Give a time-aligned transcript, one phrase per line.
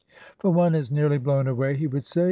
[0.39, 2.19] "For one is nearly blown away," he would say.